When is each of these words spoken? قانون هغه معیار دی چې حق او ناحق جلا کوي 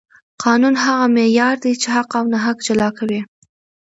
قانون 0.43 0.75
هغه 0.83 1.05
معیار 1.17 1.55
دی 1.63 1.73
چې 1.81 1.87
حق 1.95 2.09
او 2.19 2.25
ناحق 2.33 2.57
جلا 2.67 2.89
کوي 2.97 3.21